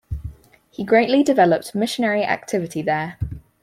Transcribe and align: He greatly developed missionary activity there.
He 0.71 0.83
greatly 0.83 1.21
developed 1.21 1.75
missionary 1.75 2.23
activity 2.23 2.81
there. 2.81 3.19